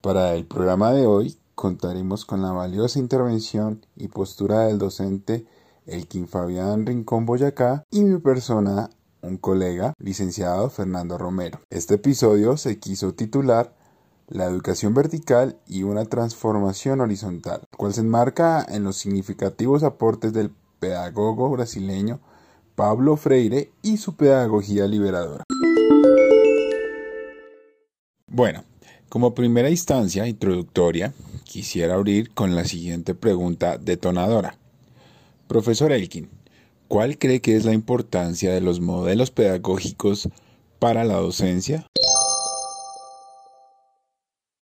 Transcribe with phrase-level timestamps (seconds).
[0.00, 5.46] Para el programa de hoy contaremos con la valiosa intervención y postura del docente
[5.86, 11.60] Elkin Fabián Rincón Boyacá y mi persona, un colega, licenciado Fernando Romero.
[11.70, 13.72] Este episodio se quiso titular
[14.26, 20.50] La educación vertical y una transformación horizontal, cual se enmarca en los significativos aportes del
[20.80, 22.18] pedagogo brasileño
[22.74, 25.44] Pablo Freire y su pedagogía liberadora.
[28.26, 28.64] Bueno,
[29.10, 31.12] como primera instancia introductoria,
[31.44, 34.56] quisiera abrir con la siguiente pregunta detonadora.
[35.48, 36.30] Profesor Elkin,
[36.88, 40.30] ¿cuál cree que es la importancia de los modelos pedagógicos
[40.78, 41.86] para la docencia?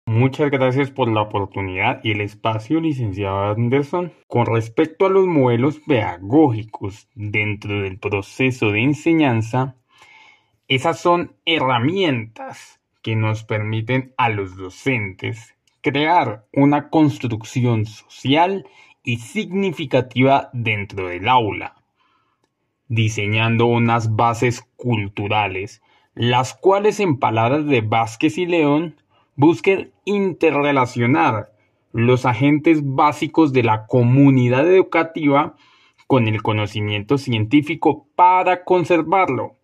[0.08, 4.14] Muchas gracias por la oportunidad y el espacio, licenciado Anderson.
[4.28, 9.76] Con respecto a los modelos pedagógicos dentro del proceso de enseñanza,
[10.70, 18.66] esas son herramientas que nos permiten a los docentes crear una construcción social
[19.04, 21.84] y significativa dentro del aula,
[22.88, 25.82] diseñando unas bases culturales,
[26.16, 28.96] las cuales en palabras de Vázquez y León
[29.38, 31.54] busquen interrelacionar
[31.94, 35.56] los agentes básicos de la comunidad educativa
[36.08, 39.56] con el conocimiento científico para conservarlo,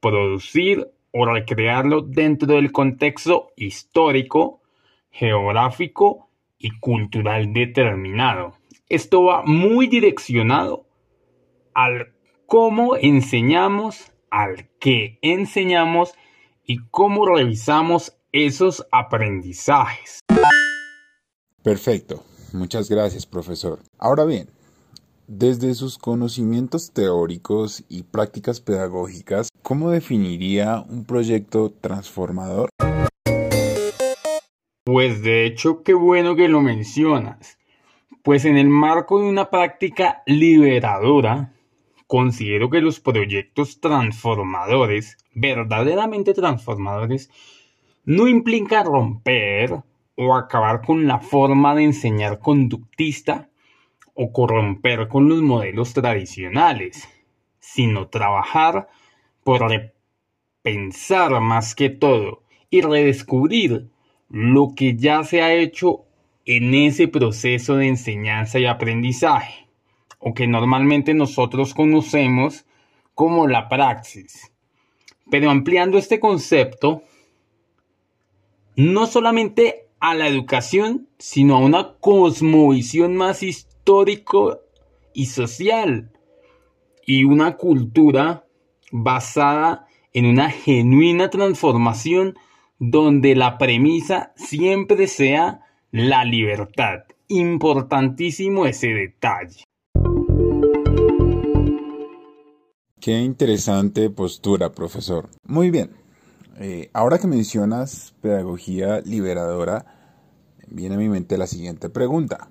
[0.00, 4.60] producir o recrearlo dentro del contexto histórico,
[5.10, 6.28] geográfico
[6.58, 8.54] y cultural determinado.
[8.88, 10.86] Esto va muy direccionado
[11.72, 12.14] al
[12.46, 16.14] cómo enseñamos, al qué enseñamos
[16.66, 20.18] y cómo revisamos esos aprendizajes.
[21.62, 23.78] Perfecto, muchas gracias profesor.
[23.96, 24.50] Ahora bien,
[25.28, 32.70] desde sus conocimientos teóricos y prácticas pedagógicas, ¿cómo definiría un proyecto transformador?
[34.84, 37.56] Pues de hecho, qué bueno que lo mencionas.
[38.24, 41.52] Pues en el marco de una práctica liberadora,
[42.08, 47.30] considero que los proyectos transformadores, verdaderamente transformadores,
[48.04, 49.82] no implica romper
[50.16, 53.48] o acabar con la forma de enseñar conductista
[54.14, 57.08] o corromper con los modelos tradicionales,
[57.58, 58.88] sino trabajar
[59.42, 63.88] por repensar más que todo y redescubrir
[64.28, 66.04] lo que ya se ha hecho
[66.44, 69.68] en ese proceso de enseñanza y aprendizaje,
[70.18, 72.66] o que normalmente nosotros conocemos
[73.14, 74.52] como la praxis.
[75.30, 77.02] Pero ampliando este concepto,
[78.76, 84.60] no solamente a la educación, sino a una cosmovisión más histórico
[85.12, 86.10] y social
[87.06, 88.46] y una cultura
[88.90, 92.36] basada en una genuina transformación
[92.78, 97.04] donde la premisa siempre sea la libertad.
[97.28, 99.64] Importantísimo ese detalle.
[103.00, 105.28] Qué interesante postura, profesor.
[105.46, 106.03] Muy bien.
[106.58, 109.86] Eh, ahora que mencionas pedagogía liberadora,
[110.68, 112.48] viene a mi mente la siguiente pregunta.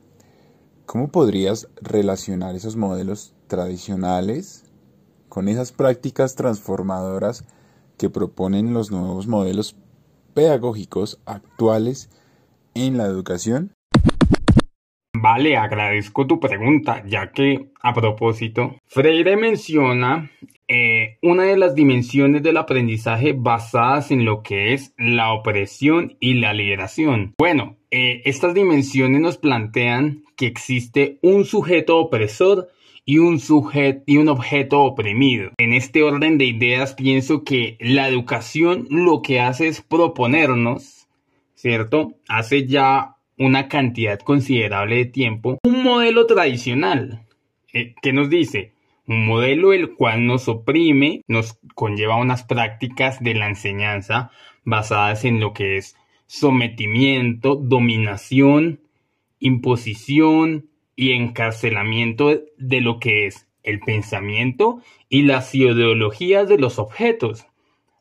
[0.85, 4.65] ¿Cómo podrías relacionar esos modelos tradicionales
[5.29, 7.45] con esas prácticas transformadoras
[7.97, 9.77] que proponen los nuevos modelos
[10.33, 12.09] pedagógicos actuales
[12.73, 13.71] en la educación?
[15.15, 20.29] Vale, agradezco tu pregunta, ya que a propósito, Freire menciona
[20.75, 26.33] eh, una de las dimensiones del aprendizaje basadas en lo que es la opresión y
[26.33, 27.35] la liberación.
[27.37, 32.69] Bueno, eh, estas dimensiones nos plantean que existe un sujeto opresor
[33.05, 35.51] y un sujeto y un objeto oprimido.
[35.59, 41.07] En este orden de ideas pienso que la educación lo que hace es proponernos,
[41.53, 42.15] ¿cierto?
[42.27, 47.27] Hace ya una cantidad considerable de tiempo un modelo tradicional
[47.73, 48.72] eh, que nos dice
[49.07, 54.31] un modelo el cual nos oprime, nos conlleva unas prácticas de la enseñanza
[54.63, 55.95] basadas en lo que es
[56.25, 58.79] sometimiento, dominación,
[59.39, 67.45] imposición y encarcelamiento de lo que es el pensamiento y las ideologías de los objetos.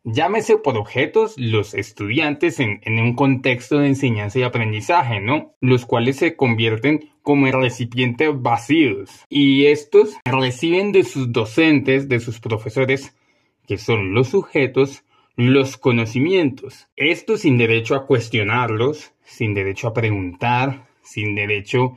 [0.05, 5.55] Llámese por objetos los estudiantes en, en, un contexto de enseñanza y aprendizaje, ¿no?
[5.61, 9.11] Los cuales se convierten como recipientes vacíos.
[9.29, 13.15] Y estos reciben de sus docentes, de sus profesores,
[13.67, 15.05] que son los sujetos,
[15.37, 16.89] los conocimientos.
[16.97, 21.97] Esto sin derecho a cuestionarlos, sin derecho a preguntar, sin derecho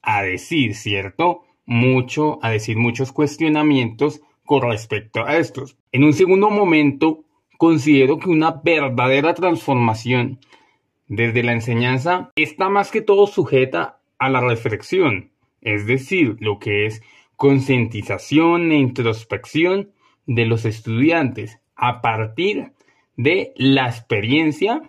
[0.00, 1.42] a decir, ¿cierto?
[1.64, 5.76] Mucho, a decir muchos cuestionamientos con respecto a estos.
[5.92, 7.24] En un segundo momento,
[7.62, 10.40] considero que una verdadera transformación
[11.06, 15.30] desde la enseñanza está más que todo sujeta a la reflexión,
[15.60, 17.02] es decir, lo que es
[17.36, 19.92] concientización e introspección
[20.26, 22.72] de los estudiantes a partir
[23.16, 24.82] de la experiencia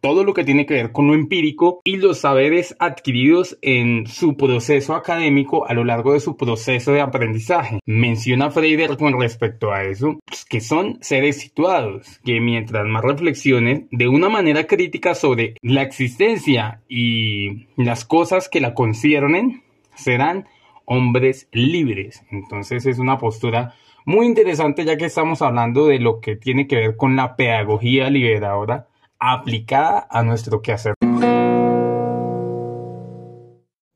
[0.00, 4.36] todo lo que tiene que ver con lo empírico y los saberes adquiridos en su
[4.36, 7.80] proceso académico a lo largo de su proceso de aprendizaje.
[7.86, 13.84] Menciona Freire con respecto a eso pues, que son seres situados, que mientras más reflexiones
[13.90, 19.62] de una manera crítica sobre la existencia y las cosas que la conciernen,
[19.94, 20.46] serán
[20.84, 22.24] hombres libres.
[22.30, 23.74] Entonces es una postura
[24.04, 28.10] muy interesante ya que estamos hablando de lo que tiene que ver con la pedagogía
[28.10, 28.88] liberadora
[29.20, 30.94] aplicada a nuestro quehacer.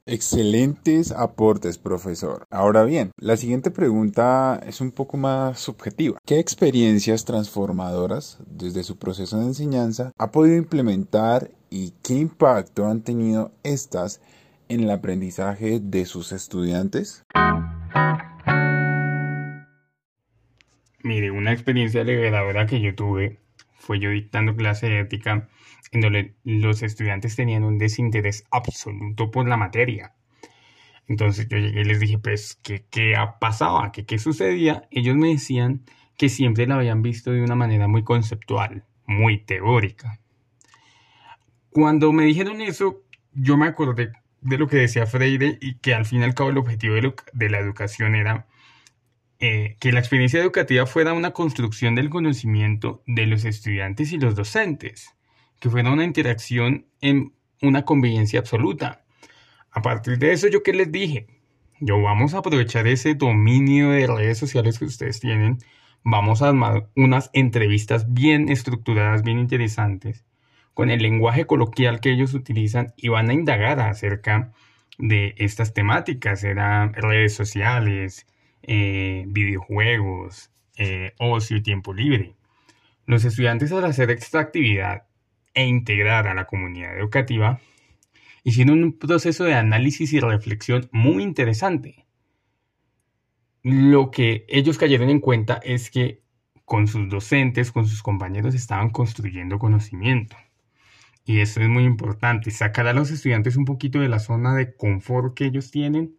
[0.07, 2.45] Excelentes aportes, profesor.
[2.51, 6.19] Ahora bien, la siguiente pregunta es un poco más subjetiva.
[6.27, 13.01] ¿Qué experiencias transformadoras desde su proceso de enseñanza ha podido implementar y qué impacto han
[13.01, 14.21] tenido estas
[14.69, 17.25] en el aprendizaje de sus estudiantes?
[21.03, 23.44] Mire, una experiencia liberadora que yo tuve
[23.85, 25.49] fue yo dictando clase de ética
[25.93, 30.15] en donde los estudiantes tenían un desinterés absoluto por la materia.
[31.07, 33.93] Entonces yo llegué y les dije, pues, ¿qué, qué pasaba?
[33.93, 34.89] ¿Qué, ¿Qué sucedía?
[34.91, 35.83] Ellos me decían
[36.17, 40.19] que siempre la habían visto de una manera muy conceptual, muy teórica.
[41.71, 43.03] Cuando me dijeron eso,
[43.33, 46.51] yo me acordé de lo que decía Freire y que al fin y al cabo
[46.51, 48.47] el objetivo de, de la educación era
[49.41, 54.35] eh, que la experiencia educativa fuera una construcción del conocimiento de los estudiantes y los
[54.35, 55.15] docentes,
[55.61, 59.05] que fuera una interacción en una convivencia absoluta.
[59.71, 61.27] A partir de eso, ¿yo qué les dije?
[61.81, 65.59] Yo vamos a aprovechar ese dominio de redes sociales que ustedes tienen,
[66.05, 70.25] vamos a armar unas entrevistas bien estructuradas, bien interesantes,
[70.75, 74.53] con el lenguaje coloquial que ellos utilizan y van a indagar acerca
[74.99, 78.27] de estas temáticas, serán redes sociales,
[78.67, 82.35] eh, videojuegos, eh, ocio y tiempo libre.
[83.07, 85.07] Los estudiantes al hacer esta actividad
[85.53, 87.61] e integrar a la comunidad educativa
[88.43, 92.07] hicieron un proceso de análisis y reflexión muy interesante.
[93.63, 96.23] Lo que ellos cayeron en cuenta es que
[96.65, 100.37] con sus docentes, con sus compañeros, estaban construyendo conocimiento.
[101.27, 104.75] Y eso es muy importante, sacar a los estudiantes un poquito de la zona de
[104.75, 106.17] confort que ellos tienen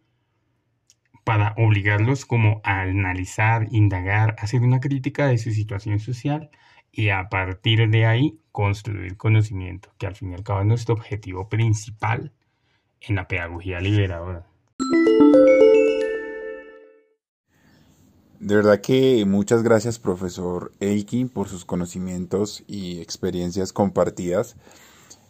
[1.26, 6.50] para obligarlos como a analizar, indagar, hacer una crítica de su situación social
[6.92, 10.94] y a partir de ahí construir conocimiento, que al fin y al cabo es nuestro
[10.94, 12.30] objetivo principal
[13.00, 14.46] en la pedagogía liberadora.
[18.38, 24.54] De verdad que muchas gracias profesor Elkin por sus conocimientos y experiencias compartidas.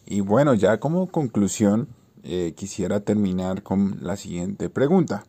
[0.04, 1.88] Y bueno, ya como conclusión
[2.22, 5.24] eh, quisiera terminar con la siguiente pregunta.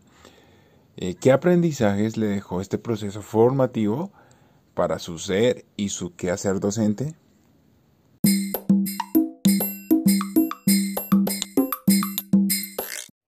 [0.99, 4.11] Eh, ¿Qué aprendizajes le dejó este proceso formativo
[4.73, 7.13] para su ser y su quehacer docente?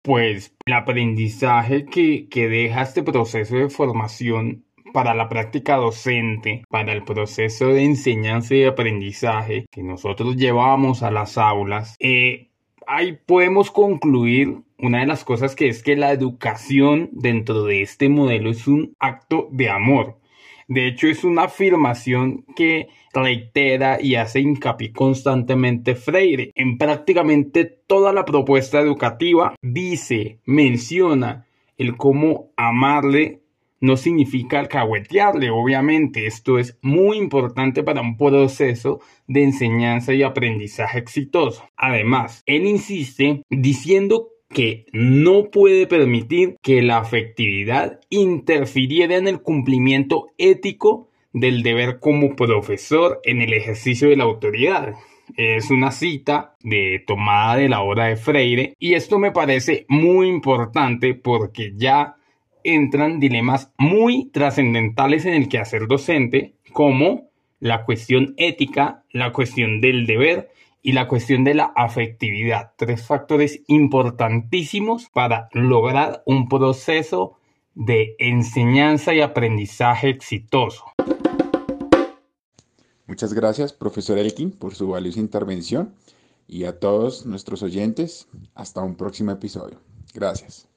[0.01, 6.91] Pues el aprendizaje que, que deja este proceso de formación para la práctica docente, para
[6.93, 12.49] el proceso de enseñanza y aprendizaje que nosotros llevamos a las aulas, eh,
[12.87, 18.09] ahí podemos concluir una de las cosas que es que la educación dentro de este
[18.09, 20.17] modelo es un acto de amor.
[20.67, 26.51] De hecho, es una afirmación que reitera y hace hincapié constantemente Freire.
[26.53, 33.41] En prácticamente toda la propuesta educativa dice, menciona el cómo amarle
[33.81, 36.27] no significa alcahuetearle, obviamente.
[36.27, 41.63] Esto es muy importante para un proceso de enseñanza y aprendizaje exitoso.
[41.77, 50.27] Además, él insiste diciendo que no puede permitir que la afectividad interfiriera en el cumplimiento
[50.37, 54.95] ético del deber como profesor en el ejercicio de la autoridad.
[55.37, 60.27] Es una cita de tomada de la obra de Freire y esto me parece muy
[60.27, 62.15] importante porque ya
[62.63, 67.29] entran dilemas muy trascendentales en el quehacer docente, como
[67.59, 70.49] la cuestión ética, la cuestión del deber
[70.81, 72.73] y la cuestión de la afectividad.
[72.77, 77.37] Tres factores importantísimos para lograr un proceso
[77.75, 80.85] de enseñanza y aprendizaje exitoso.
[83.07, 85.95] Muchas gracias, profesor Elkin, por su valiosa intervención
[86.47, 89.79] y a todos nuestros oyentes, hasta un próximo episodio.
[90.13, 90.67] Gracias.